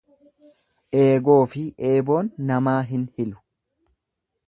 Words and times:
Eegoofi 1.01 1.67
eeboon 1.91 2.33
namaa 2.53 2.77
hin 2.93 3.07
hilu. 3.21 3.43